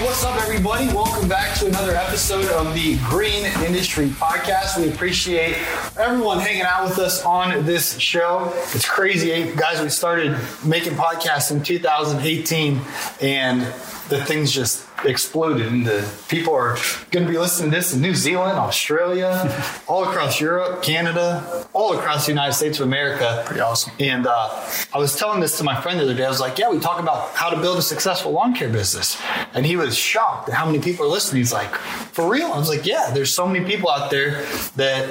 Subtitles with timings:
[0.00, 0.86] What's up, everybody?
[0.86, 4.80] Welcome back to another episode of the Green Industry Podcast.
[4.80, 5.56] We appreciate
[5.98, 8.50] everyone hanging out with us on this show.
[8.74, 9.82] It's crazy, eh, guys.
[9.82, 12.80] We started making podcasts in 2018,
[13.20, 13.60] and
[14.08, 16.76] the things just exploded into people are
[17.10, 19.50] going to be listening to this in New Zealand, Australia,
[19.88, 23.42] all across Europe, Canada, all across the United States of America.
[23.46, 23.92] Pretty awesome.
[23.98, 24.48] And uh,
[24.92, 26.24] I was telling this to my friend the other day.
[26.24, 29.20] I was like, "Yeah, we talk about how to build a successful lawn care business,"
[29.54, 31.40] and he was shocked at how many people are listening.
[31.40, 34.42] He's like, "For real?" I was like, "Yeah, there's so many people out there
[34.76, 35.04] that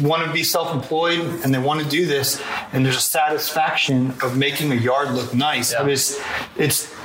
[0.00, 4.36] want to be self-employed and they want to do this, and there's a satisfaction of
[4.36, 5.72] making a yard look nice.
[5.72, 5.80] Yeah.
[5.80, 6.20] I mean, it's
[6.56, 6.99] it's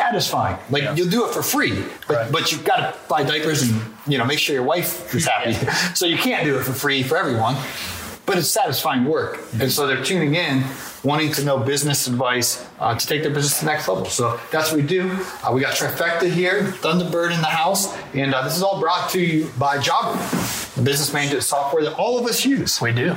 [0.00, 0.56] satisfying.
[0.70, 0.94] Like Yeah.
[0.96, 1.72] you'll do it for free,
[2.06, 2.32] but, Right.
[2.32, 5.54] but you've got to buy diapers and you know make sure your wife is happy.
[5.94, 7.56] so you can't do it for free for everyone,
[8.26, 9.38] but it's satisfying work.
[9.60, 10.64] And so they're tuning in,
[11.02, 14.04] wanting to know business advice uh, to take their business to the next level.
[14.06, 15.02] So that's what we do.
[15.44, 17.82] Uh, we got Trifecta here, Thunderbird in the house,
[18.14, 20.18] and uh, this is all brought to you by Jobber,
[20.82, 22.80] business management software that all of us use.
[22.80, 23.14] We do.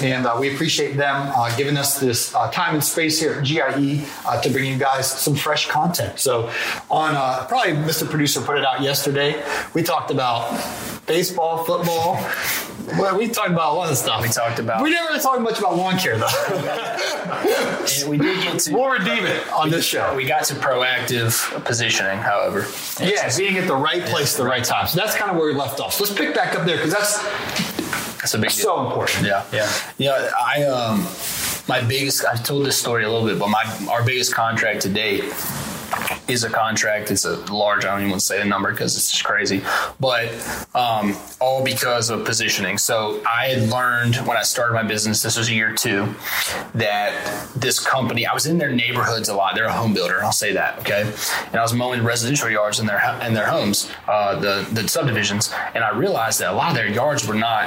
[0.00, 3.44] And uh, we appreciate them uh, giving us this uh, time and space here at
[3.44, 6.18] GIE uh, to bring you guys some fresh content.
[6.18, 6.50] So,
[6.90, 8.08] on uh, probably Mr.
[8.08, 9.42] Producer put it out yesterday,
[9.74, 10.50] we talked about
[11.06, 12.16] baseball, football.
[12.98, 14.22] Well, we talked about a lot of stuff.
[14.22, 16.26] We talked about- We never really talked much about lawn care, though.
[18.02, 20.14] And we did get to we'll redeem it on this show.
[20.14, 22.66] we got to proactive positioning, however.
[23.00, 24.86] Yeah, being at the right place at the right time.
[24.86, 25.94] So that's kind of where we left off.
[25.94, 27.18] So let's pick back up there because that's
[28.18, 28.58] That's a big deal.
[28.64, 29.26] so important.
[29.26, 30.30] Yeah, yeah, yeah.
[30.38, 31.06] I um,
[31.68, 32.24] my biggest.
[32.24, 35.24] I've told this story a little bit, but my our biggest contract to date
[36.28, 37.10] is a contract.
[37.10, 37.84] It's a large.
[37.84, 39.62] I don't even want to say the number because it's just crazy.
[40.00, 40.32] But
[40.74, 42.78] um, all because of positioning.
[42.78, 45.22] So I had learned when I started my business.
[45.22, 46.14] This was year two.
[46.74, 48.26] That this company.
[48.26, 49.54] I was in their neighborhoods a lot.
[49.54, 50.22] They're a home builder.
[50.22, 50.78] I'll say that.
[50.80, 51.02] Okay.
[51.46, 55.52] And I was mowing residential yards in their in their homes, uh, the the subdivisions,
[55.74, 57.66] and I realized that a lot of their yards were not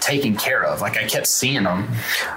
[0.00, 0.80] taken care of.
[0.80, 1.88] Like I kept seeing them.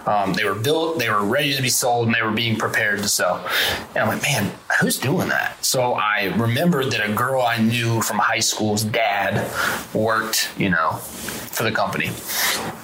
[0.06, 3.00] Um, they were built, they were ready to be sold, and they were being prepared
[3.00, 3.46] to sell.
[3.90, 5.49] And I'm like, man, who's doing that?
[5.62, 9.50] So I remembered that a girl I knew from high school's dad
[9.94, 12.12] worked, you know, for the company.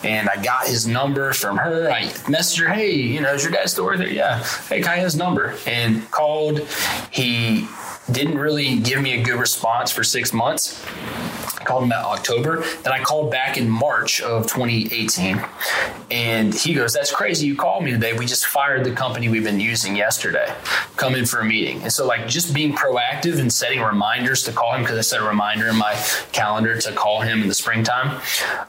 [0.04, 1.90] And I got his number from her.
[1.90, 4.08] I messaged her, hey, you know, is your dad still there?
[4.08, 4.44] Yeah.
[4.70, 5.56] Hey, can I his number?
[5.66, 6.60] And called.
[7.12, 7.68] He
[8.12, 10.84] didn't really give me a good response for six months.
[11.66, 12.64] Called him about October.
[12.84, 15.44] Then I called back in March of 2018.
[16.12, 17.48] And he goes, That's crazy.
[17.48, 18.14] You called me today.
[18.18, 20.54] We just fired the company we've been using yesterday.
[20.96, 21.82] Come in for a meeting.
[21.82, 25.22] And so, like, just being proactive and setting reminders to call him because I set
[25.22, 25.94] a reminder in my
[26.32, 28.22] calendar to call him in the springtime.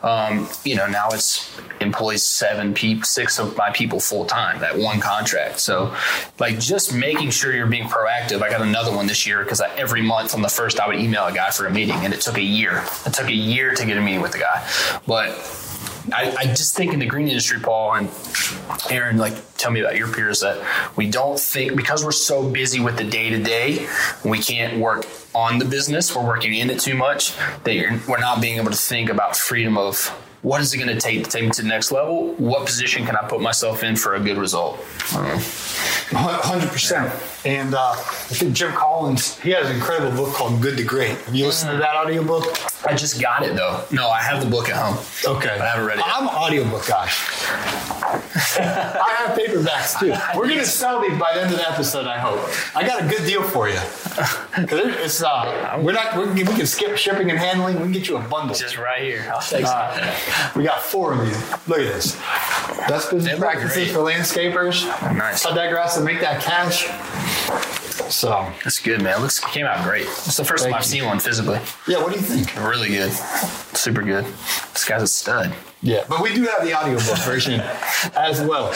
[0.02, 4.76] Um, you know, now it's employs seven people, six of my people full time, that
[4.76, 5.60] one contract.
[5.60, 5.94] So,
[6.38, 8.42] like, just making sure you're being proactive.
[8.42, 11.26] I got another one this year because every month on the first, I would email
[11.26, 12.84] a guy for a meeting, and it took a year.
[13.06, 14.68] It took a year to get a meeting with the guy.
[15.06, 15.30] But
[16.12, 18.10] I, I just think in the green industry, Paul and
[18.90, 20.62] Aaron, like, tell me about your peers that
[20.96, 23.88] we don't think because we're so busy with the day to day,
[24.24, 26.14] we can't work on the business.
[26.14, 29.76] We're working in it too much that we're not being able to think about freedom
[29.76, 30.16] of
[30.46, 32.32] what is it going to take to take me to the next level?
[32.34, 34.78] What position can I put myself in for a good result?
[35.12, 35.38] I don't know.
[36.38, 37.12] Hundred percent.
[37.44, 41.18] And uh, I think Jim Collins, he has an incredible book called Good to Great.
[41.22, 42.44] Have you listened to that audiobook?
[42.86, 43.82] I just got it though.
[43.90, 45.04] No, I have the book at home.
[45.26, 45.50] Okay.
[45.50, 46.06] I haven't read it.
[46.06, 46.14] yet.
[46.14, 47.10] I'm an audiobook guy.
[48.06, 50.14] I have paperbacks too.
[50.38, 52.40] We're gonna sell these by the end of the episode, I hope.
[52.76, 53.78] I got a good deal for you.
[54.58, 57.76] It's uh, we're not we're, we can skip shipping and handling.
[57.76, 58.54] We can get you a bundle.
[58.54, 59.28] Just right here.
[59.32, 59.76] I'll take some.
[59.76, 61.50] Uh, we got four of these.
[61.68, 62.14] Look at this.
[62.88, 64.86] That's business practices for landscapers.
[65.16, 65.44] Nice.
[65.44, 66.86] Cut that grass and make that cash.
[68.08, 69.18] So That's good, man.
[69.18, 70.02] It looks came out great.
[70.06, 71.00] It's the first Thank time I've you.
[71.00, 71.58] seen one physically.
[71.88, 72.54] yeah, what do you think?
[72.64, 73.12] Really good.
[73.12, 74.24] Super good.
[74.72, 75.52] This guy's a stud.
[75.82, 77.60] Yeah, but we do have the audiobook version
[78.16, 78.72] as well.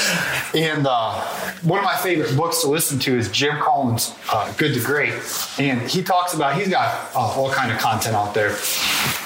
[0.55, 1.21] And uh,
[1.63, 5.15] one of my favorite books to listen to is Jim Collins' uh, Good to Great.
[5.59, 8.55] And he talks about, he's got uh, all kind of content out there.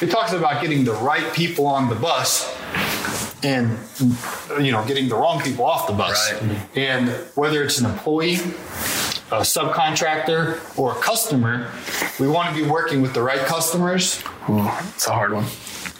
[0.00, 2.56] He talks about getting the right people on the bus
[3.42, 3.76] and,
[4.64, 6.32] you know, getting the wrong people off the bus.
[6.32, 6.58] Right.
[6.76, 8.38] And whether it's an employee,
[9.30, 11.70] a subcontractor, or a customer,
[12.20, 14.22] we want to be working with the right customers.
[14.48, 15.46] Ooh, it's a hard one.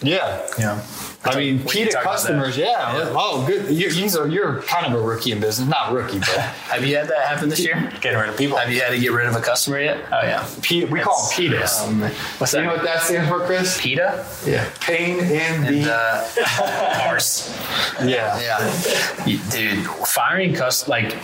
[0.02, 0.46] Yeah.
[0.58, 0.82] Yeah.
[1.26, 2.66] I mean, We can PETA customers, yeah.
[2.96, 3.12] Yeah.
[3.16, 3.70] Oh, good.
[3.74, 5.68] You're, you're, you're kind of a rookie in business.
[5.68, 6.28] Not rookie, but
[6.68, 7.90] Have you had that happen this year?
[8.00, 8.56] Getting rid of people.
[8.58, 10.04] Have you had to get rid of a customer yet?
[10.12, 10.46] Oh yeah.
[10.62, 11.86] PETA, we call them PETAs.
[11.88, 12.00] Um,
[12.38, 12.58] what's that?
[12.60, 13.80] you know what that stands for, Chris?
[13.80, 14.68] PETA Yeah.
[14.80, 15.92] Pain in and the.
[15.94, 17.56] uh, arse.
[18.04, 18.38] yeah.
[18.40, 21.16] Yeah, You- dude, firing cus like,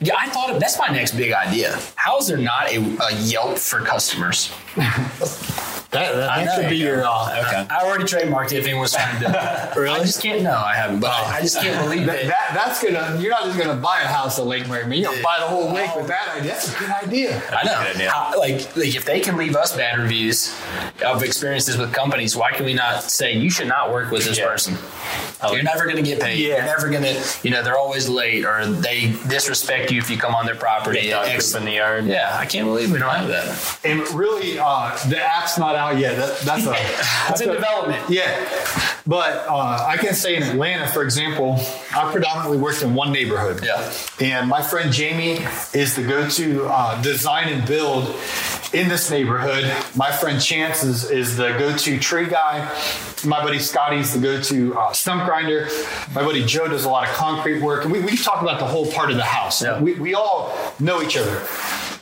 [0.00, 1.78] yeah, I thought of, that's my next big idea.
[1.94, 4.52] How is there not a, a Yelp for customers?
[5.90, 6.62] That, that, I that know.
[6.62, 7.02] should be your.
[7.06, 7.66] Uh, Okay.
[7.70, 9.58] I already trademarked it if anyone's trying to do it.
[9.78, 10.00] Really?
[10.00, 10.42] I just can't.
[10.42, 11.00] No, I haven't.
[11.00, 12.26] But I, I just can't believe that, it.
[12.26, 13.18] that, that's gonna.
[13.20, 14.98] You're not just gonna buy a house at Lake Mary.
[14.98, 16.52] You're gonna buy the whole lake with that idea.
[16.52, 17.42] That's a good idea.
[17.52, 17.74] I know.
[17.78, 18.10] Idea.
[18.10, 20.54] How- like, like if they can leave us bad reviews
[21.04, 24.38] of experiences with companies, why can we not say you should not work with this
[24.38, 24.46] Yeah.
[24.48, 24.76] person?
[25.42, 26.38] like You're never going to get paid.
[26.40, 26.56] Yeah.
[26.56, 30.18] You're never going to, you know, they're always late or they disrespect you if you
[30.18, 31.10] come on their property.
[31.10, 32.06] Dog Ex- in the yard.
[32.06, 33.78] yeah, I can't believe we don't have that.
[33.84, 36.16] And really, uh, the app's not out yet.
[36.16, 36.74] That, that's a.
[37.30, 38.08] It's in development.
[38.08, 38.48] Yeah,
[39.08, 41.58] but uh, I can say in Atlanta, for example,
[41.96, 43.64] I predominantly worked in one neighborhood.
[43.64, 43.90] Yeah.
[44.20, 45.42] And my friend Jamie
[45.72, 48.14] is the go-to uh, design and build
[48.74, 49.64] in this neighborhood.
[49.96, 52.70] My friend Chance is, is the go-to tree guy.
[53.24, 55.68] My buddy Scotty's the go-to uh, stump grinder.
[56.14, 57.84] My buddy Joe does a lot of concrete work.
[57.84, 59.62] And we, we talk about the whole part of the house.
[59.62, 59.80] Yeah.
[59.80, 61.46] We, we all know each other.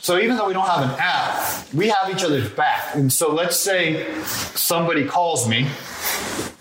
[0.07, 2.95] So even though we don't have an app, we have each other's back.
[2.95, 5.67] And so let's say somebody calls me,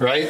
[0.01, 0.27] right?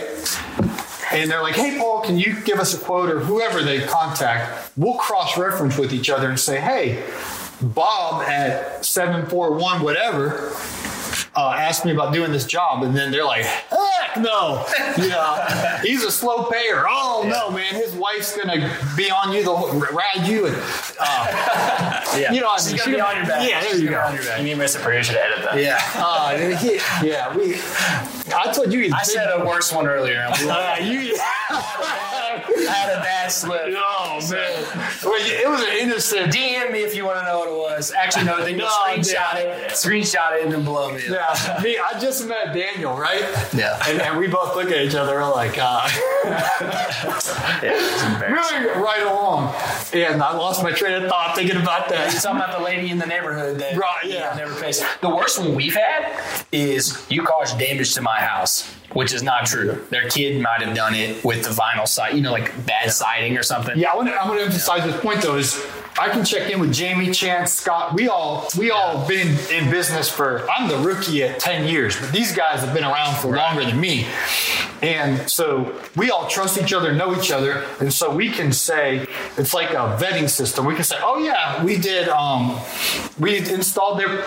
[1.13, 4.71] And they're like, hey, Paul, can you give us a quote or whoever they contact?
[4.77, 7.11] We'll cross reference with each other and say, hey,
[7.63, 10.53] Bob at 741 whatever
[11.35, 12.83] uh, asked me about doing this job.
[12.83, 13.47] And then they're like,
[14.17, 15.03] heck no.
[15.03, 16.85] You know, he's a slow payer.
[16.89, 17.75] Oh, no, man.
[17.75, 20.47] His wife's going to be on you, the whole- ride you.
[20.47, 20.57] And,
[20.99, 22.33] uh, Yeah.
[22.33, 23.49] you know, what I She's mean, gonna be on your back.
[23.49, 23.99] Yeah, there She's you go.
[24.01, 24.39] on your back.
[24.39, 24.81] You need Mr.
[24.81, 25.59] Producer to edit that.
[25.63, 25.79] Yeah.
[25.97, 27.57] Uh, he- yeah, we.
[28.35, 28.91] I told you.
[28.95, 30.27] I said a worse one earlier.
[30.47, 31.15] Uh, you.
[32.73, 33.63] had a bad slip.
[33.77, 34.63] Oh man,
[35.05, 36.33] Well, it was an innocent.
[36.33, 37.93] DM me if you want to know what it was.
[37.93, 41.01] Actually, no, they you No, screenshot it, screenshot it, and then blow me.
[41.09, 41.37] up.
[41.39, 41.79] Yeah, me.
[41.79, 43.21] I just met Daniel, right?
[43.55, 43.79] Yeah.
[43.89, 45.15] And, and we both look at each other.
[45.17, 45.89] We're like, uh,
[47.63, 49.55] Yeah, moving right along.
[49.93, 52.11] And I lost my train of thought thinking about You're that.
[52.23, 54.35] talking about the lady in the neighborhood that Right, you know, yeah.
[54.37, 54.83] never pays.
[55.01, 59.45] The worst one we've had is you caused damage to my house, which is not
[59.45, 59.85] true.
[59.91, 63.37] Their kid might have done it with the vinyl side, you know, like bad siding
[63.37, 63.79] or something.
[63.79, 64.15] Yeah, I want to.
[64.15, 65.55] I want to emphasize this point though is
[65.99, 67.95] I can check in with Jamie, Chance, Scott.
[67.95, 70.49] We all we all been in business for.
[70.51, 73.81] I'm the rookie at ten years, but these guys have been around for longer than
[73.81, 74.07] me,
[74.83, 79.07] and so we all trust each other, know each other, and so we can say
[79.39, 80.67] it's like a vetting system.
[80.67, 82.09] We can say, oh yeah, we did.
[82.09, 82.61] Um,
[83.19, 84.25] we installed their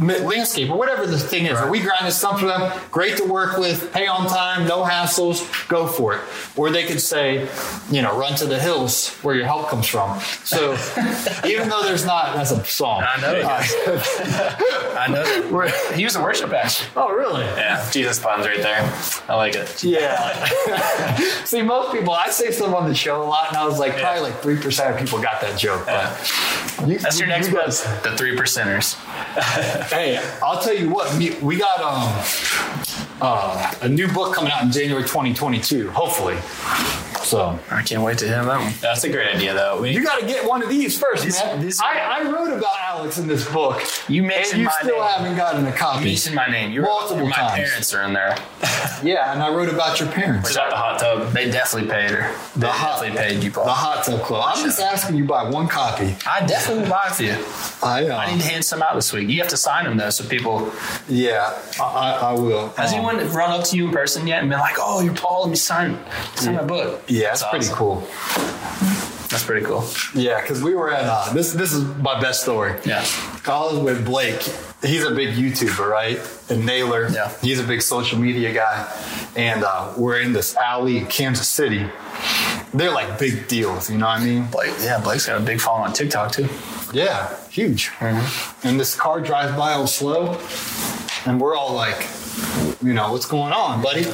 [0.00, 1.58] landscape or whatever the thing is.
[1.58, 2.78] Or we grinded stumps for them.
[2.90, 3.92] Great to work with.
[3.92, 4.66] Pay on time.
[4.66, 5.68] No hassles.
[5.68, 6.20] Go for it.
[6.56, 7.48] Or they could say,
[7.90, 10.20] you know, run to the hills where your help comes from.
[10.44, 10.76] So
[11.46, 13.02] even though there's not, that's a song.
[13.06, 13.40] I know.
[14.98, 15.22] I know.
[15.24, 15.92] that.
[15.96, 16.86] He was a worship pastor.
[16.96, 17.44] Oh, really?
[17.44, 18.82] Yeah, Jesus puns right there.
[19.28, 19.82] I like it.
[19.84, 20.44] Yeah.
[21.44, 23.96] See, most people, I say stuff on the show a lot, and I was like,
[23.98, 25.84] probably like 3% of people got that joke.
[25.86, 28.02] But you- That's your you next guys- book.
[28.02, 28.94] The Three Percenters.
[29.90, 32.24] Hey, I'll tell you what, we, we got um,
[33.20, 36.36] uh, a new book coming out in January 2022, hopefully.
[37.26, 38.72] So I can't wait to hear that one.
[38.80, 39.80] That's a great idea, though.
[39.80, 41.60] We, you got to get one of these first, This- man.
[41.60, 43.82] this- I, I wrote about Alex in this book.
[44.08, 45.08] You and mentioned you my still name.
[45.08, 46.04] haven't gotten a copy.
[46.04, 46.70] You mentioned my name.
[46.70, 47.68] You're, Multiple my times.
[47.68, 48.36] parents are in there.
[49.02, 50.48] Yeah, and I wrote about your parents.
[50.48, 51.30] was that the hot tub?
[51.32, 52.32] They definitely paid her.
[52.54, 54.52] They The hot- definitely paid you, The Hot Tub Club.
[54.56, 56.16] I'm just asking you buy one copy.
[56.26, 57.36] I definitely will buy it for you.
[57.82, 59.28] I, uh, I need to hand some out this week.
[59.28, 60.72] You have to sign them though, so people.
[61.08, 62.68] yeah, I, I, I will.
[62.70, 65.14] Has Um, anyone run up to you in person yet and been like, "Oh, you're
[65.14, 65.42] Paul.
[65.42, 65.98] Let me sign,
[66.36, 67.76] sign my book." Yeah, it's That's pretty awesome.
[67.76, 68.00] cool.
[69.28, 69.84] That's pretty cool.
[70.14, 71.52] Yeah, because we were at uh, this.
[71.52, 72.74] This is my best story.
[72.84, 73.04] Yeah.
[73.46, 74.40] I was with Blake.
[74.82, 76.18] He's a big YouTuber, right?
[76.48, 77.08] And Naylor.
[77.08, 77.32] Yeah.
[77.42, 78.86] He's a big social media guy.
[79.34, 81.84] And uh, we're in this alley in Kansas City.
[82.72, 83.90] they're like big deals.
[83.90, 84.46] You know what I mean?
[84.46, 86.48] Blake, yeah, Blake's got a big following on TikTok too.
[86.92, 87.90] Yeah, huge.
[88.00, 90.38] And this car drives by all slow,
[91.26, 92.06] and we're all like,
[92.86, 94.06] you know, what's going on, buddy?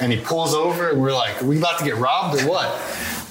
[0.00, 2.80] And he pulls over, and we're like, are we about to get robbed or what?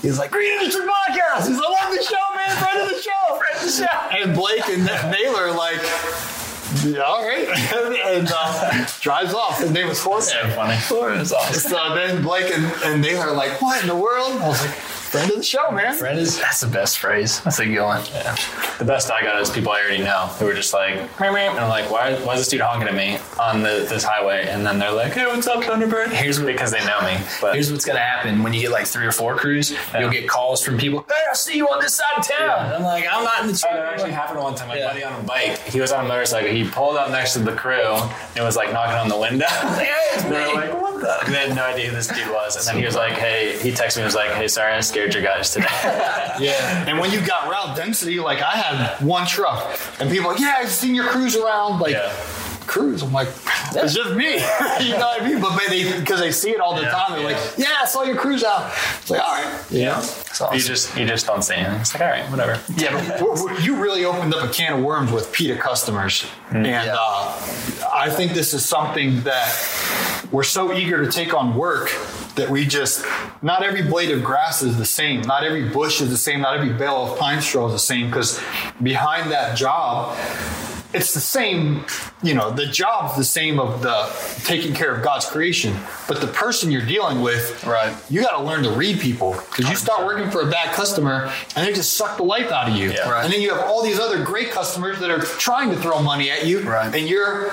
[0.02, 1.48] He's like, Green Industry Podcast.
[1.48, 2.58] He's like, I love the show, man.
[2.58, 3.38] Friend of the show.
[3.38, 4.24] Friend of the show.
[4.24, 5.82] And Blake and Naylor are like,
[6.86, 7.48] yeah, all right.
[8.16, 9.60] and uh, drives off.
[9.60, 10.32] His name was Jorge.
[10.34, 10.78] Yeah, funny.
[10.78, 11.72] Florida's awesome.
[11.72, 14.32] So then Blake and, and Naylor are like, what in the world?
[14.42, 14.76] I was like,
[15.14, 15.96] friend of the show, man.
[15.96, 17.40] Friend is that's the best phrase.
[17.42, 18.04] That's a good one.
[18.12, 18.36] Yeah.
[18.80, 21.52] The best I got is people I already know who are just like, meow, meow.
[21.52, 24.48] and I'm like, why, why is this dude honking at me on the, this highway?
[24.50, 26.08] And then they're like, hey, what's up, Thunderbird?
[26.10, 27.18] Here's what because they know me.
[27.40, 29.76] But Here's what's gonna happen when you get like three or four crews.
[29.98, 31.06] You'll get calls from people.
[31.08, 32.40] Hey, I see you on this side of town.
[32.48, 32.76] Yeah.
[32.78, 33.94] I'm like, I'm not in the Oh, that truck.
[33.94, 34.68] actually happened one time.
[34.70, 34.88] My Yeah.
[34.88, 36.50] buddy on a bike, he was on a motorcycle.
[36.50, 37.84] He pulled up next to the crew
[38.36, 39.46] and was like knocking on the window.
[39.84, 41.32] Hey, it's they were like, what the?
[41.32, 42.56] They had no idea who this dude was.
[42.56, 44.80] And then he was like, hey, he texted me and was like, hey, sorry, I
[44.80, 45.68] scared your guys today.
[46.40, 46.88] Yeah.
[46.90, 50.42] And when you got route density, like I had one truck, and people are like,
[50.42, 52.12] yeah, I've seen your crews around, like Yeah.
[52.66, 53.04] crews.
[53.04, 53.28] I'm like,
[53.76, 54.34] it's just me.
[54.84, 55.40] you know what I mean?
[55.40, 57.38] But they because they see it all the Yeah, time, they're yeah.
[57.38, 58.72] like, yeah, I saw your crews out.
[59.02, 59.98] It's like, all right, yeah.
[59.98, 60.54] Awesome.
[60.56, 61.80] You just you just don't see anything.
[61.82, 62.60] It's like, all right, whatever.
[62.76, 66.26] Yeah, but you really opened up a can of worms with PETA customers.
[66.50, 66.96] And Yeah.
[66.98, 67.32] uh,
[67.94, 69.54] I think this is something that
[70.32, 71.90] we're so eager to take on work
[72.36, 73.06] that we just,
[73.42, 75.22] not every blade of grass is the same.
[75.22, 76.42] Not every bush is the same.
[76.42, 78.40] Not every bale of pine straw is the same because
[78.82, 80.18] behind that job,
[80.94, 81.86] it's the same,
[82.22, 84.08] you know, the job's the same of the
[84.46, 85.76] taking care of God's creation,
[86.08, 87.96] but the person you're dealing with, Right.
[88.10, 91.32] you got to learn to read people because you start working for a bad customer
[91.56, 92.92] and they just suck the life out of you.
[92.92, 93.10] Yeah.
[93.10, 93.24] Right.
[93.26, 96.30] And then you have all these other great customers that are trying to throw money
[96.30, 96.94] at you, Right.
[96.94, 97.52] and you're,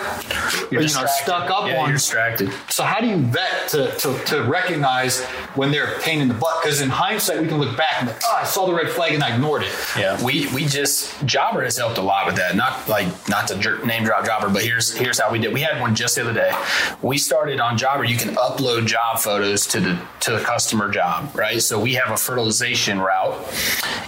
[0.70, 1.86] you know, stuck up Yeah, on.
[1.88, 2.52] you're distracted.
[2.68, 5.20] So how do you vet to, to, to recognize
[5.54, 6.62] when they're a pain in the butt?
[6.62, 9.14] Because in hindsight, we can look back and like, oh, I saw the red flag
[9.14, 9.72] and I ignored it.
[9.96, 10.22] Yeah.
[10.22, 12.56] We we just Jobber has helped a lot with that.
[12.56, 15.54] Not like not to jer- name drop Jobber, but here's here's how we did.
[15.54, 16.52] We had one just the other day.
[17.00, 18.04] We started on Jobber.
[18.04, 21.62] You can upload job photos to the to the customer job, right?
[21.62, 23.34] So we have a fertilization route,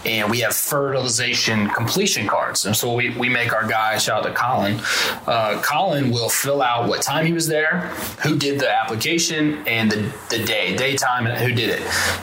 [0.04, 2.66] and we have fertilization completion cards.
[2.66, 4.80] And so we we make our guy shout out to Colin.
[5.26, 7.80] Uh, Colin will fill out what time he was there,
[8.22, 11.82] who did the application, and the the day, daytime, and who did it.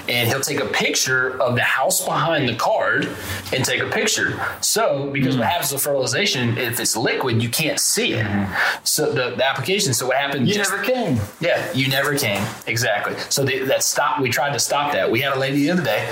[0.09, 3.07] And he'll take a picture of the house behind the card
[3.53, 4.39] and take a picture.
[4.61, 8.25] So, because what happens with fertilization, if it's liquid, you can't see it.
[8.25, 8.83] Mm-hmm.
[8.83, 9.93] So the, the application.
[9.93, 10.47] So what happened?
[10.47, 11.19] You just- never came.
[11.39, 12.43] yeah, you never came.
[12.67, 13.15] Exactly.
[13.29, 14.19] So the, that stop.
[14.21, 15.09] We tried to stop that.
[15.11, 16.07] We had a lady the other day.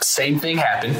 [0.00, 0.96] Same thing happened.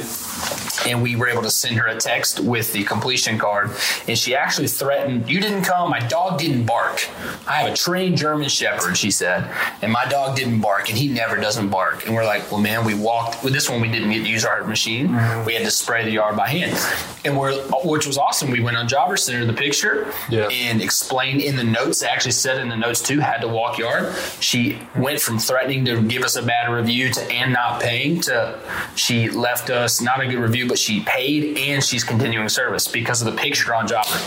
[0.85, 3.71] And we were able to send her a text with the completion card.
[4.07, 5.89] And she actually threatened, You didn't come.
[5.89, 7.07] My dog didn't bark.
[7.47, 9.49] I have a trained German Shepherd, she said.
[9.81, 10.89] And my dog didn't bark.
[10.89, 12.05] And he never doesn't bark.
[12.05, 13.43] And we're like, Well, man, we walked.
[13.43, 15.09] With this one, we didn't get to use our machine.
[15.09, 15.45] Mm-hmm.
[15.45, 16.77] We had to spray the yard by hand.
[17.23, 17.53] And we're,
[17.85, 18.51] which was awesome.
[18.51, 20.47] We went on Jobber Center, the picture, Yeah.
[20.49, 24.13] and explained in the notes, actually said in the notes too, had to walk yard.
[24.41, 28.59] She went from threatening to give us a bad review to and not paying to
[28.95, 33.21] she left us not a good review, but she paid and she's continuing service because
[33.21, 34.17] of the picture on Jobber.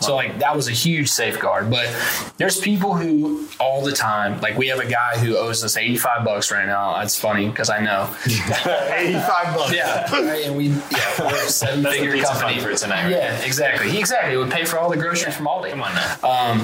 [0.00, 1.70] So like that was a huge safeguard.
[1.70, 1.94] But
[2.36, 6.24] there's people who all the time, like we have a guy who owes us 85
[6.24, 6.94] bucks right now.
[6.98, 8.08] That's funny because I know.
[8.26, 9.74] 85 bucks.
[9.74, 10.46] Yeah, right.
[10.46, 13.10] And we, yeah, we're a seven figure company for tonight, right?
[13.10, 13.90] Yeah, exactly.
[13.90, 15.70] He exactly would pay for all the groceries from Aldi.
[15.70, 16.18] Come on now.
[16.22, 16.58] Um,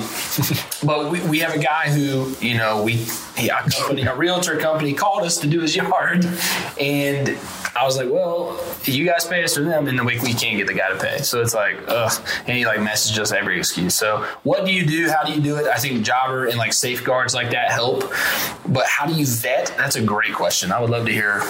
[0.85, 4.93] but we, we have a guy who, you know, we a company, a realtor company
[4.93, 6.25] called us to do his yard,
[6.81, 7.37] and
[7.77, 10.57] I was like, well, you guys pay us for them, and then we, we can't
[10.57, 11.19] get the guy to pay.
[11.19, 12.13] So it's like, ugh.
[12.47, 13.95] And he like messaged us every excuse.
[13.95, 15.11] So what do you do?
[15.11, 15.67] How do you do it?
[15.67, 18.05] I think Jobber and like safeguards like that help.
[18.69, 19.75] But how do you vet?
[19.77, 20.71] That's a great question.
[20.71, 21.43] I would love to hear.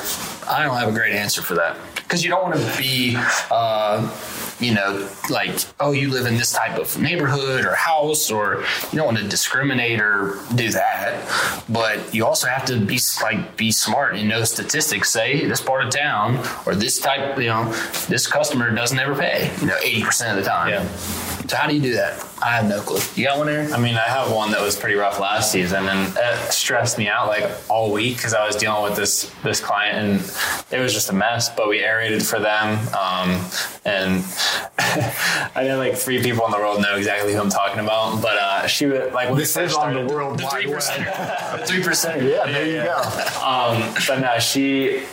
[0.49, 3.17] I don't have a great answer for that because you don't want to be.
[3.51, 4.11] Uh,
[4.61, 8.99] you know, like, oh, you live in this type of neighborhood or house, or you
[8.99, 11.65] don't want to discriminate or do that.
[11.69, 15.11] But you also have to be like be smart and know statistics.
[15.11, 17.73] Say this part of town or this type, you know,
[18.09, 19.51] this customer doesn't ever pay.
[19.61, 20.69] You know, eighty percent of the time.
[20.71, 20.87] Yeah.
[21.47, 22.34] So how do you do that?
[22.45, 23.01] I have no clue.
[23.15, 23.73] You got one there?
[23.73, 27.09] I mean, I have one that was pretty rough last season, and it stressed me
[27.09, 30.21] out like all week because I was dealing with this this client, and
[30.71, 31.49] it was just a mess.
[31.49, 33.41] But we aerated for them, um,
[33.87, 34.23] and
[34.79, 38.21] I know like three people in the world know exactly who I'm talking about.
[38.21, 40.67] But uh, she was like when This we is on the world The wide three
[40.67, 40.75] web.
[40.77, 41.05] percent.
[41.67, 42.23] Three percent.
[42.23, 42.97] Yeah, there you go.
[43.43, 45.03] Um, but no, she.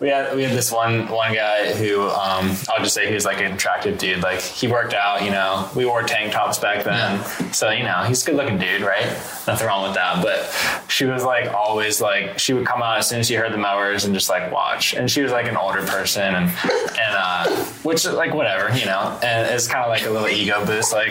[0.00, 3.26] We had we had this one one guy who um, I'll just say he was
[3.26, 4.22] like an attractive dude.
[4.22, 5.68] Like he worked out, you know.
[5.76, 9.06] We wore tank tops back then, so you know he's a good looking dude, right?
[9.46, 10.22] Nothing wrong with that.
[10.22, 13.52] But she was like always like she would come out as soon as she heard
[13.52, 14.92] the mowers and just like watch.
[14.94, 17.48] And she was like an older person and and uh,
[17.82, 19.18] which like whatever you know.
[19.22, 21.10] And it's kind of like a little ego boost, like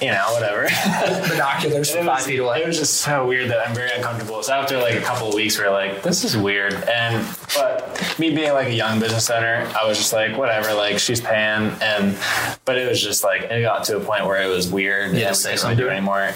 [0.00, 0.62] you know whatever.
[1.28, 2.62] Binoculars It from was, five feet away.
[2.62, 4.42] it was just so weird that I'm very uncomfortable.
[4.42, 6.74] So after like a couple of weeks, we are like, this is weird.
[6.74, 10.72] And but me being like a young business owner, I was just like, whatever.
[10.74, 12.16] Like she's paying, and
[12.64, 15.12] but it was just like it got to a point where it was weird.
[15.16, 15.68] Yeah, and we couldn't something.
[15.68, 16.30] really do it anymore.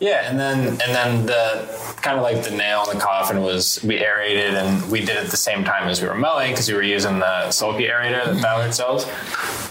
[0.00, 3.80] Yeah, and then and then the kind of like the nail in the coffin was
[3.84, 6.68] we aerated and we did it at the same time as we were mowing because
[6.68, 8.72] we were using the sulky aerator that Ballard mm-hmm.
[8.72, 9.06] sells.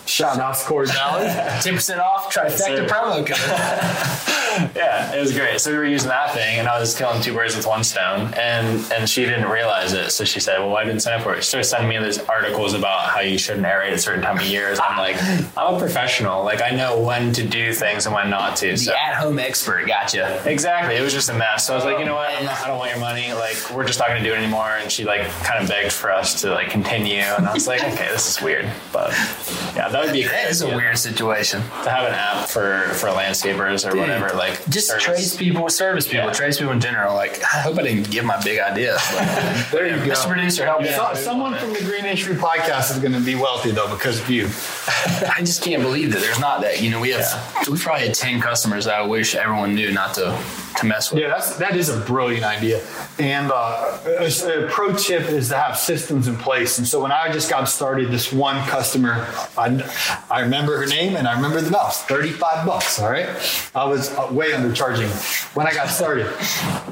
[0.10, 1.26] Shout out to Corey Valley.
[1.62, 4.32] Ten percent off trifecta promo code.
[4.76, 5.60] Yeah, it was great.
[5.60, 8.34] So we were using that thing, and I was killing two birds with one stone,
[8.36, 10.12] and and she didn't realize it.
[10.12, 12.04] So she said, "Well, why didn't you sign up for it?" She started sending me
[12.04, 14.80] these articles about how you shouldn't aerate at a certain time of years.
[14.80, 15.18] I'm like,
[15.58, 16.44] I'm a professional.
[16.44, 18.78] Like I know when to do things and when not to.
[18.78, 20.42] So The at-home expert, gotcha.
[20.46, 20.96] Exactly.
[20.96, 21.68] It was just a mess.
[21.68, 22.42] So I was like, you know what?
[22.50, 23.34] I'm not, I don't want your money.
[23.34, 24.70] Like, we're just not going to do it anymore.
[24.80, 27.20] And she like kind of begged for us to like continue.
[27.20, 28.70] And I was like, okay, this is weird.
[28.94, 29.12] But
[29.76, 31.62] yeah, that would be a great That is a weird situation.
[31.62, 34.30] to have an app for for landscapers or whatever.
[34.36, 35.04] Like Just service.
[35.04, 36.34] tradespeople, service people, Yeah.
[36.34, 37.16] tradespeople in general.
[37.16, 38.98] Like, I hope I didn't give my big idea.
[39.14, 40.12] But There you go.
[40.14, 40.28] Mr.
[40.28, 43.72] Producer, help me So- someone from the Green Industry Podcast is going to be wealthy
[43.72, 44.46] though because of you.
[45.36, 46.82] I just can't believe that there's not that.
[46.82, 47.26] You know, we have
[47.70, 50.38] we probably had ten customers that I wish everyone knew not to
[50.80, 51.22] to mess with.
[51.22, 52.86] Yeah, that's that is a brilliant idea.
[53.20, 56.78] And uh, a, a pro tip is to have systems in place.
[56.78, 59.26] And so when I just got started, this one customer,
[59.58, 63.00] I, I remember her name and I remember the mouse, thirty-five bucks.
[63.00, 63.30] All right,
[63.74, 65.10] I was uh, way undercharging
[65.56, 66.28] when I got started.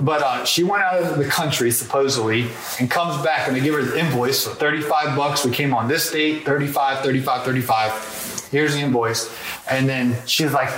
[0.01, 2.47] But uh, she went out of the country supposedly
[2.79, 4.39] and comes back and I give her the invoice.
[4.39, 5.45] So thirty-five bucks.
[5.45, 8.49] We came on this date, 35, 35, 35.
[8.51, 9.35] Here's the invoice.
[9.69, 10.69] And then she's like,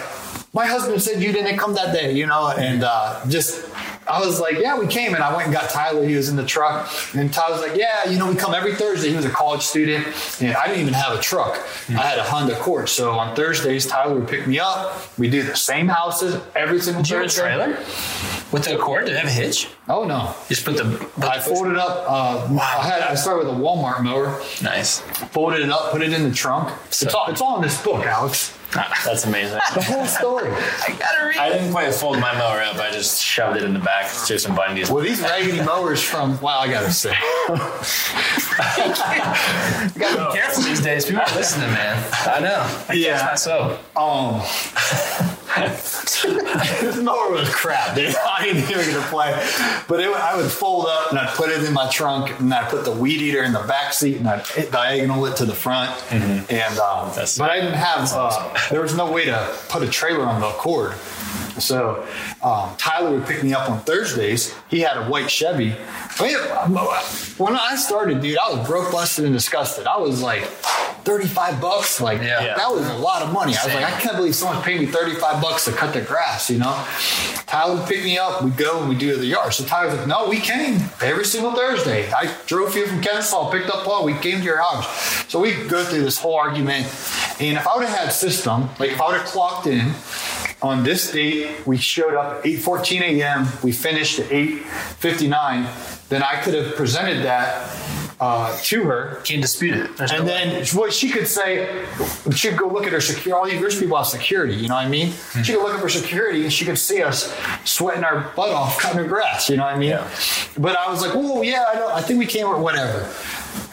[0.53, 3.65] my husband said you didn't come that day, you know, and uh, just
[4.07, 6.05] I was like, yeah, we came, and I went and got Tyler.
[6.07, 8.75] He was in the truck, and Tyler was like, yeah, you know, we come every
[8.75, 9.09] Thursday.
[9.09, 10.05] He was a college student,
[10.41, 11.59] and I didn't even have a truck.
[11.89, 15.01] I had a Honda Accord, so on Thursdays, Tyler would pick me up.
[15.17, 17.67] We do the same houses every single Did you have a trailer
[18.51, 19.05] with the Accord?
[19.05, 19.69] Did it have a hitch?
[19.89, 20.35] Oh no.
[20.49, 20.83] Just put the.
[21.15, 22.05] Put I the folded up.
[22.07, 23.01] Uh, I had.
[23.01, 24.39] I started with a Walmart mower.
[24.61, 24.99] nice.
[25.31, 26.71] Folded it up, put it in the trunk.
[26.87, 27.27] It's all.
[27.27, 28.55] It's all in this book, Alex.
[29.05, 29.59] That's amazing.
[29.73, 30.49] The whole story.
[30.51, 31.37] I gotta read.
[31.37, 32.75] I didn't quite fold my mower up.
[32.77, 34.89] I just shoved it in the back through some bundies.
[34.89, 36.39] Well, these raggedy mowers from.
[36.41, 37.15] Wow, I gotta say.
[38.55, 41.05] You gotta be careful these days.
[41.05, 42.03] People are listening, man.
[42.25, 42.85] I know.
[42.89, 43.19] I Yeah.
[43.19, 43.97] catch myself.
[43.97, 44.41] Um,
[45.55, 48.15] this mower was crap, dude.
[48.25, 49.31] I ain't even gonna play.
[49.87, 52.69] But it, I would fold up and I'd put it in my trunk and I'd
[52.69, 55.55] put the weed eater in the back seat and I'd hit diagonal it to the
[55.55, 55.91] front.
[56.51, 58.11] And um, but I didn't have.
[58.13, 60.93] Uh, there was no way to put a trailer on the Accord.
[61.59, 62.05] So
[62.43, 64.53] um, Tyler would pick me up on Thursdays.
[64.69, 65.73] He had a white Chevy.
[66.19, 66.37] I mean,
[67.37, 69.87] when I started, dude, I was broke, busted, and disgusted.
[69.87, 70.43] I was like,
[71.05, 72.01] 35 bucks.
[72.01, 72.55] Like, Yeah.
[72.55, 73.55] that was a lot of money.
[73.55, 76.49] I was like, I can't believe someone paid me 35 bucks to cut the grass,
[76.49, 76.83] you know?
[77.45, 79.53] Tyler would pick me up, we'd go and we do the yard.
[79.53, 82.11] So Tyler's like, no, we came every single Thursday.
[82.11, 84.87] I drove here from Kennesaw, picked up Paul, we came to your house.
[85.31, 86.87] So we go through this whole argument.
[87.39, 89.93] And if I would have had system, like if I would have clocked in,
[90.65, 93.47] on this date, we showed up at 8:14 a.m.
[93.63, 96.09] We finished at 8:59.
[96.09, 97.69] Then I could have presented that
[98.19, 99.97] uh, to her, Can't dispute it.
[99.97, 101.85] There's and no then what she could say,
[102.33, 103.31] she could go look at her security.
[103.31, 105.11] All these rich people have security, you know what I mean?
[105.43, 108.79] She could look at her security and she could see us sweating our butt off
[108.79, 109.89] cutting her grass, you know what I mean?
[109.89, 110.09] Yeah.
[110.57, 113.11] But I was like, oh yeah, I, I think we came or whatever.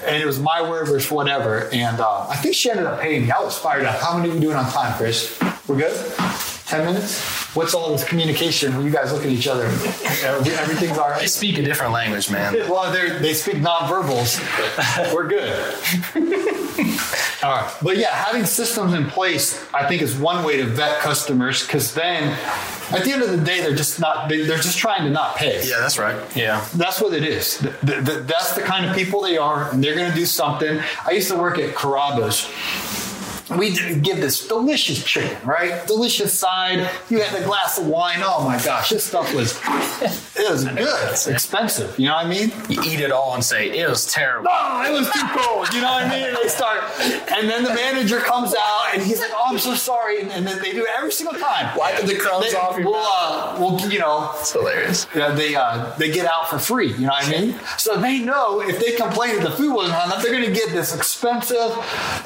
[0.05, 1.69] And it was my word versus whatever.
[1.73, 3.31] And uh, I think she ended up paying me.
[3.31, 4.01] I was fired up.
[4.01, 5.39] How many are we doing on time, Chris?
[5.69, 6.62] We're good?
[6.73, 7.21] 10 minutes?
[7.55, 9.67] What's all this communication when you guys look at each other?
[9.67, 11.21] Everything's all right.
[11.21, 12.55] They speak a different language, man.
[12.73, 14.41] Well, they're- speak nonverbals.
[14.97, 15.53] But we're good.
[17.43, 17.75] All right.
[17.83, 21.93] But yeah, having systems in place, I think, is one way to vet customers because
[21.93, 22.31] then
[22.93, 25.37] at the end of the day, they're just not, they- they're just trying to not
[25.37, 25.67] pay.
[25.69, 26.17] Yeah, that's right.
[26.37, 26.65] Yeah.
[26.75, 27.59] That's what it is.
[27.59, 30.25] Th- th- th- that's the kind of people they are, and they're going to do
[30.27, 30.81] something.
[31.05, 32.49] I used to work at Carrabba's.
[33.51, 35.87] We give this delicious chicken, right?
[35.87, 36.89] Delicious side.
[37.11, 38.21] You had a glass of wine.
[38.23, 39.59] Oh my gosh, this stuff was
[40.37, 40.79] it was good.
[41.11, 41.99] It's expensive.
[41.99, 42.53] You know what I mean?
[42.69, 44.49] You eat it all and say it was terrible.
[44.51, 45.73] Oh, it was too cold.
[45.75, 46.29] You know what I mean?
[46.29, 49.75] And they start, and then the manager comes out and he's like, "Oh, I'm so
[49.75, 51.77] sorry," and, and then they do it every single time.
[51.77, 55.07] Wiping the crumbs They- off your we'll, uh, we'll, you know, It's hilarious.
[55.15, 56.93] yeah, they uh, they get out for free.
[56.93, 57.55] You know what I mean?
[57.79, 60.53] So they know if they complain that the food wasn't hot enough, they're going to
[60.53, 61.77] get this expensive.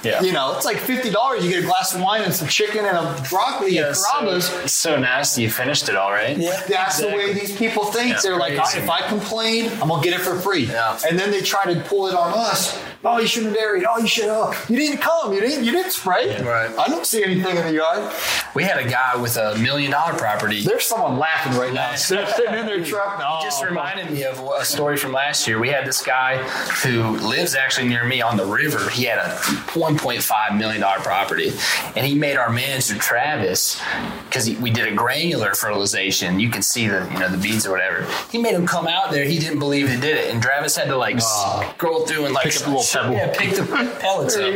[0.05, 0.23] Yeah.
[0.23, 2.49] You know, it's like fifty fifty dollars, you get a glass of wine and some
[2.49, 5.43] chicken and a broccoli Yeah, and so, so nasty.
[5.43, 6.37] You finished it all, right?
[6.37, 6.63] Yeah.
[6.69, 8.11] That's the way these people think.
[8.15, 8.79] Yeah, They're like, crazy.
[8.79, 10.65] if I complain, I'm gonna get it for free.
[10.67, 10.99] Yeah.
[11.09, 12.81] And then they try to pull it on us.
[13.05, 13.87] Oh, you shouldn't have aerated.
[13.89, 14.67] Oh, you should have.
[14.69, 15.33] You didn't come.
[15.33, 15.65] You didn't.
[15.65, 16.43] You didn't spray.
[16.43, 16.77] Right.
[16.77, 18.13] I don't see anything in the yard.
[18.57, 20.63] We had a guy with a million dollar property.
[20.63, 21.95] There's someone laughing right now.
[21.95, 23.21] Sitting in their truck.
[23.23, 25.59] Oh, just reminded me of a story from last year.
[25.59, 26.39] We had this guy
[26.83, 28.89] who lives actually near me on the river.
[28.89, 31.53] He had a 1.5 million dollar property,
[31.97, 33.79] and he made our manager Travis
[34.25, 36.41] because we did a granular fertilization.
[36.41, 38.07] You can see the you know the beads or whatever.
[38.33, 39.27] He made him come out there.
[39.27, 41.75] He didn't believe he did it, and Travis had to like oh.
[41.75, 43.17] scroll through and like Pick up a little pebble.
[43.17, 44.55] yeah, pick the pellets up.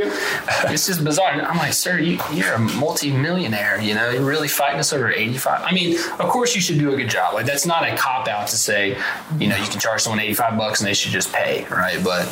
[0.70, 1.32] It's just bizarre.
[1.32, 3.78] And I'm like, sir, you, you're a multi-millionaire.
[3.89, 5.62] You know, you're really fighting us over 85.
[5.62, 7.34] I mean, of course you should do a good job.
[7.34, 8.98] Like that's not a cop out to say,
[9.38, 12.02] you know, you can charge someone 85 bucks and they should just pay, right?
[12.02, 12.26] But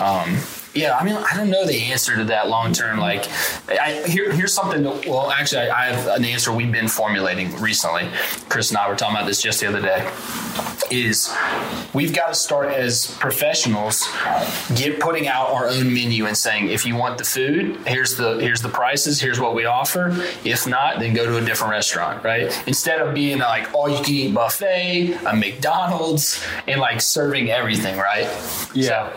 [0.00, 0.38] um,
[0.74, 2.98] yeah, I mean, I don't know the answer to that long term.
[2.98, 3.26] Like,
[3.68, 4.82] I, here, here's something.
[4.82, 8.08] That, well, actually, I, I have an answer we've been formulating recently.
[8.48, 10.10] Chris and I were talking about this just the other day.
[10.90, 11.34] Is
[11.92, 14.08] we've got to start as professionals,
[14.74, 18.38] get putting out our own menu and saying, if you want the food, here's the
[18.38, 20.16] here's the prices, here's what we offer.
[20.44, 22.66] If not, then go to a different restaurant, right?
[22.66, 27.98] Instead of being like all you can eat buffet, a McDonald's, and like serving everything,
[27.98, 28.26] right?
[28.74, 29.12] Yeah,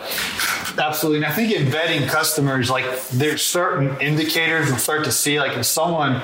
[0.78, 1.18] absolutely.
[1.18, 5.38] And I think in vetting customers, like there's certain indicators you'll start to see.
[5.38, 6.20] Like if someone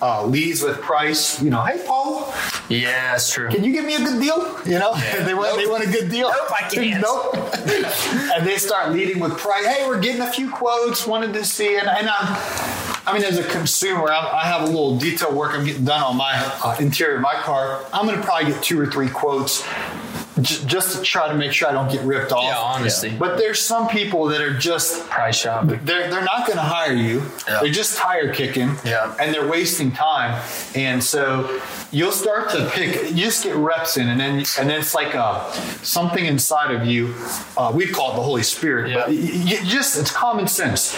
[0.00, 2.32] uh, leads with price, you know, hey Paul,
[2.68, 3.48] Yeah, that's true.
[3.48, 4.38] can you give me a good deal?
[4.66, 6.28] You know, they want they want a good deal.
[6.30, 7.00] Nope, I can't.
[7.02, 7.34] nope.
[8.36, 9.64] and they start leading with price.
[9.66, 11.06] Hey, we're getting a few quotes.
[11.06, 12.38] Wanted to see, and, and I'm,
[13.06, 16.16] I mean, as a consumer, I have a little detail work I'm getting done on
[16.16, 16.32] my
[16.64, 17.84] uh, interior of my car.
[17.92, 19.64] I'm going to probably get two or three quotes.
[20.40, 22.44] J- Just to try to make sure I don't get ripped off.
[22.44, 23.10] Yeah, honestly.
[23.16, 25.80] But there's some people that are just Price shopping.
[25.84, 27.22] they're, they're not going to hire you.
[27.48, 27.60] Yeah.
[27.62, 28.74] They're just tire kicking.
[28.84, 29.14] Yeah.
[29.20, 30.42] And they're wasting time.
[30.74, 34.80] And so you'll start to pick, you just get reps in, and then and then
[34.80, 35.50] it's like uh,
[35.82, 37.14] something inside of you.
[37.56, 39.22] Uh, we call it the Holy Spirit, but Yeah.
[39.44, 40.94] y- y- just it's common sense.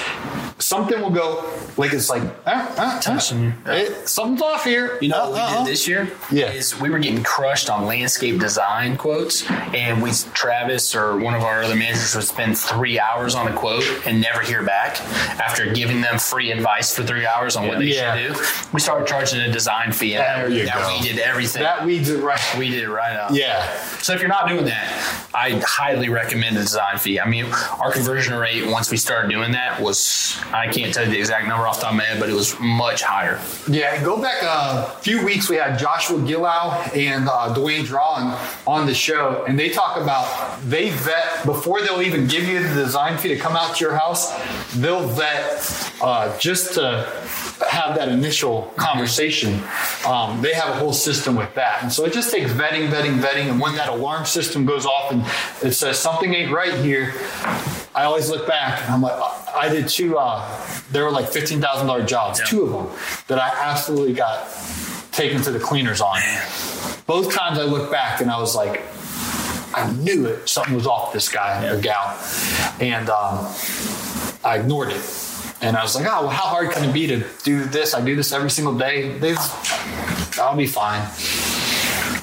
[0.68, 3.52] Something will go like it's like uh, uh, Touching you.
[3.66, 4.98] uh, it- something's off here.
[5.00, 5.64] You know what we Uh-uh.
[5.64, 6.10] did this year?
[6.30, 6.50] Yeah.
[6.50, 11.42] Is we were getting crushed on landscape design quotes, and we Travis or one of
[11.42, 15.00] our other managers would spend three hours on a quote and never hear back
[15.40, 18.14] after giving them free advice for three hours on what they Yeah.
[18.28, 18.42] should do.
[18.74, 20.98] We started charging a design fee, and There you that go.
[21.00, 21.62] we did everything.
[21.62, 22.38] That weeds it right.
[22.58, 23.32] we did it right out.
[23.32, 23.66] Yeah.
[24.02, 24.84] So if you're not doing that,
[25.34, 27.18] I highly recommend a design fee.
[27.20, 27.46] I mean,
[27.80, 31.46] our conversion rate once we started doing that was I can't tell you the exact
[31.46, 33.40] number off the top of my head, but it was much higher.
[33.68, 35.48] Yeah, go back a few weeks.
[35.48, 40.60] We had Joshua Gillow and uh, Dwayne Drawn on the show, and they talk about
[40.62, 43.94] they vet before they'll even give you the design fee to come out to your
[43.94, 44.32] house.
[44.74, 47.06] They'll vet uh, just to
[47.68, 49.62] have that initial conversation.
[50.06, 53.20] Um, they have a whole system with that, and so it just takes vetting, vetting,
[53.20, 53.50] vetting.
[53.50, 55.24] And when that alarm system goes off and
[55.62, 57.14] it says something ain't right here,
[57.94, 59.18] I always look back and I'm like,
[59.58, 60.16] I did two.
[60.18, 60.48] Uh,
[60.92, 62.46] there were like fifteen thousand dollar jobs, Yeah.
[62.46, 64.48] two of them that I absolutely got
[65.12, 66.20] taken to the cleaners on.
[67.06, 68.82] Both times I look back and I was like,
[69.74, 70.48] I knew it.
[70.48, 72.18] Something was off this guy or gal,
[72.80, 73.46] and um,
[74.44, 75.02] I ignored it.
[75.60, 77.92] And I was like, oh, well, how hard can it be to do this?
[77.92, 79.18] I do this every single day.
[79.18, 79.34] They,
[80.40, 81.02] I'll be fine.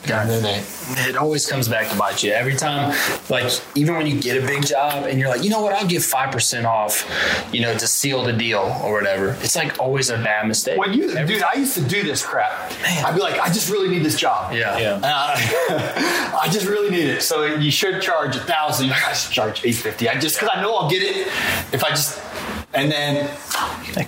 [0.09, 2.95] And then they, It always comes back to bite you every time.
[3.29, 5.87] Like even when you get a big job and you're like, you know what, I'll
[5.87, 7.03] give five percent off,
[7.51, 9.37] you know, to seal the deal or whatever.
[9.41, 10.77] It's like always a bad mistake.
[10.77, 12.71] when you, Every dude, I used to do this crap.
[12.83, 14.53] I'd be like, I just really need this job.
[14.53, 14.77] Yeah.
[14.77, 14.95] Yeah.
[14.95, 17.21] And I, I just really need it.
[17.23, 18.91] So you should charge a thousand.
[18.91, 20.09] I should charge eight fifty.
[20.09, 21.27] I just because I know I'll get it
[21.73, 22.19] if I just.
[22.75, 23.29] And then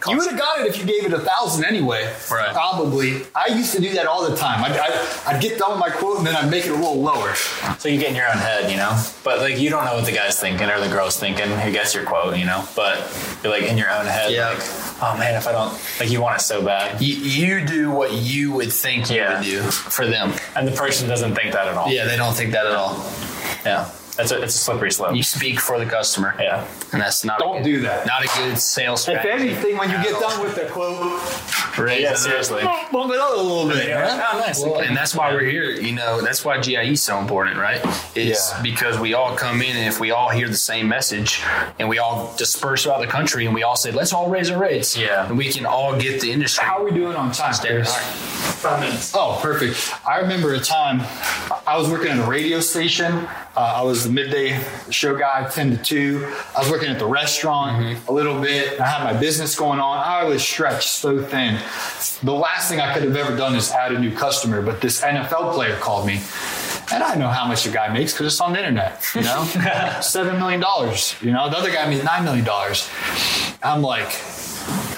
[0.08, 2.14] you would have got it if you gave it a thousand anyway.
[2.30, 2.52] Right.
[2.54, 3.22] Probably.
[3.36, 4.64] I used to do that all the time.
[4.64, 7.02] I'd, I'd, I'd get done with my quote and then I'd make it a little
[7.02, 7.34] lower.
[7.80, 9.02] So you get in your own head, you know?
[9.24, 11.94] But like you don't know what the guy's thinking or the girl's thinking who gets
[11.94, 12.68] your quote, you know?
[12.76, 12.98] But
[13.44, 14.50] you're like in your own head, Yeah.
[14.50, 14.60] like,
[15.02, 17.02] oh man, if I don't like you want it so bad.
[17.02, 20.34] you, you do what you would think you would do for them.
[20.56, 21.90] And the person doesn't think that at all.
[21.92, 22.96] Yeah, they don't think that at all.
[23.66, 23.90] Yeah.
[24.20, 25.16] It's a it's a slippery slope.
[25.16, 26.36] You speak for the customer.
[26.40, 26.68] yeah.
[26.92, 28.08] And that's not Don't a good, do that.
[28.08, 29.50] Not a good sales If strategy.
[29.52, 31.22] anything, when you get done with the quote,
[31.78, 32.18] Raise Yeah, it.
[32.18, 32.64] seriously.
[32.64, 33.88] bump it up a little bit.
[33.90, 34.30] Yeah.
[34.34, 34.62] Oh, nice.
[34.64, 35.70] Well, and that's why we're here.
[35.70, 37.82] You know, that's why GIE is so important, right?
[38.16, 38.62] It's Yeah.
[38.64, 41.42] because we all come in and if we all hear the same message
[41.78, 44.58] and we all disperse throughout the country and we all say, let's all raise our
[44.58, 44.98] rates.
[44.98, 45.28] Yeah.
[45.28, 46.66] And we can all get the industry.
[46.66, 47.84] How are we doing on time, Standard.
[47.86, 47.96] Chris?
[48.62, 49.12] Five minutes.
[49.16, 49.94] Oh, perfect.
[50.08, 51.02] I remember a time
[51.68, 53.28] I was working at a radio station
[53.58, 56.34] Uh, I was the midday show guy, 10 to 2.
[56.56, 58.10] I was working at the restaurant mm-hmm.
[58.10, 58.80] a little bit.
[58.80, 60.00] I had my business going on.
[60.00, 61.60] I was stretched so thin.
[62.24, 65.02] The last thing I could have ever done is add a new customer, but this
[65.02, 66.22] NFL player called me.
[66.92, 69.44] And I know how much a guy makes because it's on the internet, you know?
[69.44, 70.62] $7 million,
[71.22, 71.50] you know?
[71.50, 72.48] The other guy made $9 million.
[73.62, 74.10] I'm like,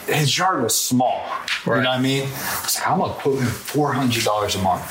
[0.08, 1.26] his yard was small.
[1.66, 2.24] You know what I mean?
[2.24, 4.82] I was like, I'm gonna quote him four hundred dollars a month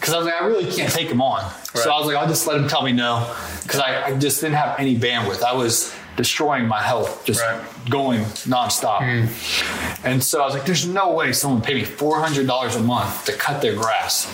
[0.00, 1.44] because I was like, I really can't take him on.
[1.82, 4.40] So I was like, I'll just let him tell me no because I, I just
[4.40, 5.42] didn't have any bandwidth.
[5.42, 7.60] I was destroying my health, just Right.
[7.88, 9.02] going nonstop.
[10.04, 12.74] And so I was like, there's no way someone would pay me four hundred dollars
[12.76, 14.26] a month to cut their grass.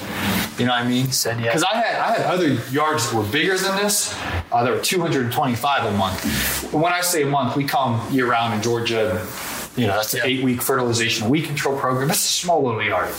[0.58, 1.10] You know what I mean?
[1.12, 1.46] Said yes.
[1.48, 4.14] Because I had I had other yards that were bigger than this.
[4.52, 6.68] Uh, that were 225 a month.
[6.70, 9.10] But when I say a month, we come year round in Georgia.
[9.18, 10.26] And, you know, that's an Yeah.
[10.30, 12.06] eight week fertilization weed control program.
[12.08, 13.12] That's a small little yard.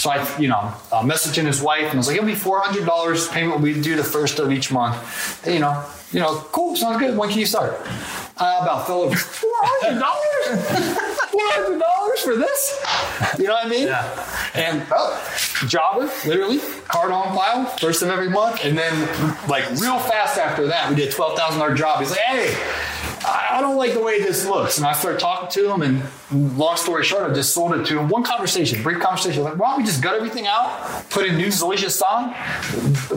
[0.00, 3.32] So I, you know, uh, messaging his wife and I was like, it'll be $400
[3.32, 4.96] payment will be due the first of each month.
[5.44, 7.18] And, you know, you know, cool, sounds good.
[7.18, 7.78] When can you start?
[8.38, 10.00] Uh, about fell over $400?
[10.00, 12.82] $400 for this?
[13.38, 13.88] You know what I mean?
[13.88, 14.26] Yeah.
[14.54, 15.22] And oh,
[15.68, 18.64] jobber, literally, card on file, first of every month.
[18.64, 19.06] And then,
[19.48, 22.00] like, real fast after that, we did a $12,000 job.
[22.00, 22.54] He's like, hey,
[23.24, 24.78] I I don't like the way this looks.
[24.78, 27.98] And I started talking to him, and long story short, I just sold it to
[27.98, 28.08] him.
[28.08, 29.42] One conversation, brief conversation.
[29.42, 32.34] Like, why don't we just gut everything out, put in new Zoysia song,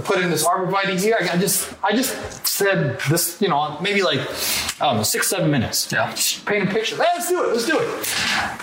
[0.04, 1.18] put in this arborvitae here?
[1.22, 4.20] I just, I just said this, you know, maybe like,
[4.82, 5.90] I don't know, six, seven minutes.
[5.92, 6.12] Yeah.
[6.12, 6.98] Just paint a picture.
[6.98, 7.54] Hey, let's do it.
[7.54, 7.86] Let's do it.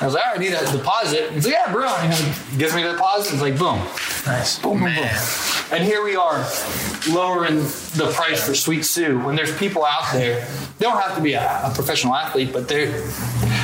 [0.03, 1.33] I was like, all right, I need a deposit.
[1.33, 1.89] He's like, yeah, bro.
[1.89, 3.33] And he gives me the deposit.
[3.33, 3.79] It's like, boom.
[4.27, 4.59] Nice.
[4.59, 5.15] Boom, boom, Man.
[5.15, 5.79] boom.
[5.79, 6.47] And here we are
[7.09, 10.47] lowering the price for Sweet Sue when there's people out there.
[10.79, 12.87] They don't have to be a, a professional athlete, but there,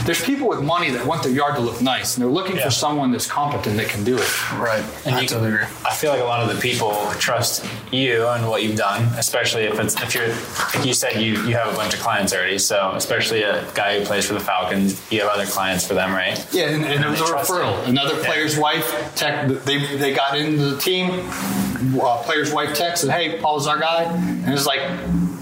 [0.05, 2.65] there's people with money that want their yard to look nice, and they're looking Yeah.
[2.65, 4.53] for someone that's competent that can do it.
[4.55, 4.85] Right.
[5.07, 5.65] And I you totally agree.
[5.85, 9.63] I feel like a lot of the people trust you and what you've done, especially
[9.65, 10.29] if it's if you're
[10.75, 12.59] like you said you you have a bunch of clients already.
[12.59, 16.13] So especially a guy who plays for the Falcons, you have other clients for them,
[16.13, 16.45] right?
[16.53, 17.81] Yeah, and, and it was a referral.
[17.85, 17.91] you.
[17.91, 21.11] Another player's wife, tech, they they got into the team.
[22.01, 24.81] Uh, player's wife texted, "Hey, Paul's our guy," and it's like,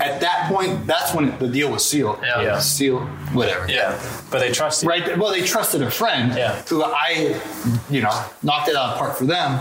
[0.00, 2.18] at that point, that's when the deal was sealed.
[2.22, 2.42] Yeah.
[2.42, 2.58] Yeah.
[2.58, 3.68] sealed, whatever.
[3.70, 3.98] Yeah,
[4.30, 4.88] but they trusted.
[4.88, 5.16] Right.
[5.16, 6.60] Well, they trusted a friend Yeah.
[6.68, 7.40] who I,
[7.90, 9.60] you know, knocked it out of the park for them.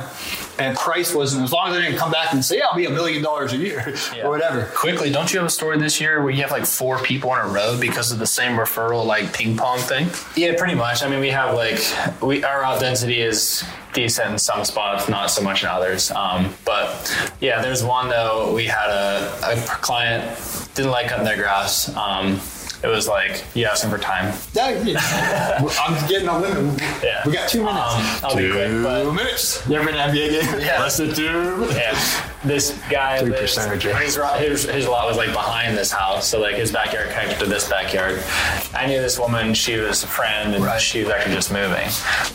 [0.60, 2.86] And price wasn't as long as they didn't come back and say, yeah, "I'll be
[2.86, 4.24] a million dollars a year" Yeah.
[4.26, 4.66] or whatever.
[4.76, 7.44] Quickly, don't you have a story this year where you have like four people on
[7.44, 10.08] a road because of the same referral, like ping pong thing?
[10.36, 11.02] Yeah, pretty much.
[11.04, 11.80] I mean, we have like
[12.22, 13.64] we our route density is
[13.94, 16.12] decent in some spots, not so much in others.
[16.12, 18.54] Um, but yeah, there's one though.
[18.54, 20.40] We had a, a client
[20.76, 21.90] didn't like cutting their grass.
[21.96, 22.40] Um,
[22.84, 24.34] it was like you asking for time.
[24.54, 25.60] Yeah.
[25.82, 26.82] I'm getting a limit.
[27.04, 27.22] Yeah.
[27.26, 27.80] We got two minutes.
[27.80, 29.68] Um, I'll be quick, but two minutes.
[29.68, 30.60] You ever been to NBA game?
[30.62, 30.80] Yeah.
[30.82, 31.68] Less than two.
[31.72, 31.98] Yeah,
[32.44, 33.98] this guy, Three lives- percentage, yeah.
[34.00, 37.46] his, his, his lot was like behind this house, so like his backyard connected to
[37.46, 38.22] this backyard.
[38.74, 40.82] I knew this woman; she was a friend, and Right.
[40.82, 41.88] she was actually just moving.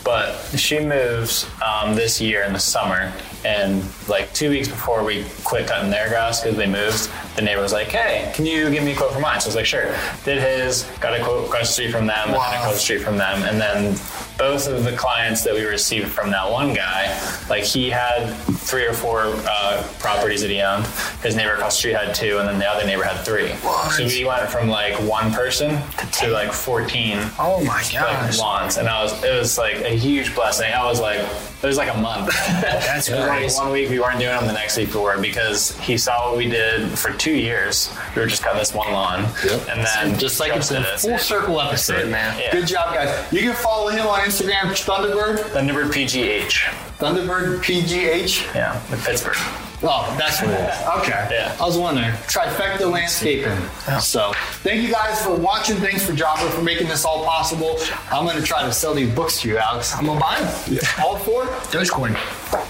[0.03, 3.11] But she moves um, this year in the summer,
[3.45, 7.61] and like two weeks before we quit cutting their grass because they moved, the neighbor
[7.61, 9.65] was like, "Hey, can you give me a quote for mine?" So I was like,
[9.65, 12.79] "Sure." Did his, got a quote across the street from them, and then across the
[12.79, 13.95] street from them, and then
[14.39, 17.07] both of the clients that we received from that one guy,
[17.49, 20.85] like he had three or four uh, properties that he owned.
[21.21, 23.49] His neighbor across the street had two, and then the other neighbor had three.
[23.91, 25.81] So we went from like one person
[26.21, 28.39] to like 14 Oh my like gosh.
[28.39, 30.71] lawns, and I was it was like a huge blessing.
[30.71, 32.27] I was like it was like a month.
[32.61, 33.57] That's like crazy.
[33.57, 36.37] one week we weren't doing them, the next week we were because he saw what
[36.37, 37.93] we did for two years.
[38.15, 39.25] We were just cutting this one lawn,
[39.69, 42.39] and then Just like it's a full circle episode, man.
[42.39, 42.51] Yeah.
[42.53, 43.33] Good job, guys.
[43.33, 46.51] You can follow him on Instagram, Thunderbird, Thunderbird PGH.
[46.99, 48.53] Thunderbird PGH.
[48.53, 49.35] Yeah, with Pittsburgh.
[49.81, 50.87] Oh, that's what it is.
[50.99, 51.27] Okay.
[51.31, 51.55] Yeah.
[51.59, 52.11] I was wondering.
[52.27, 53.57] Trifecta landscaping.
[53.99, 55.77] So, thank you guys for watching.
[55.77, 57.77] Thanks for Jobber for making this all possible.
[58.11, 59.95] I'm going to try to sell these books to you, Alex.
[59.95, 60.79] I'm gonna buy them.
[60.99, 61.45] All four?
[61.71, 62.15] Dogecoin.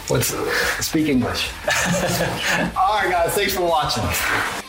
[0.10, 0.28] What's
[0.86, 1.50] speak English?
[2.78, 3.34] all right, guys.
[3.34, 4.68] Thanks for watching.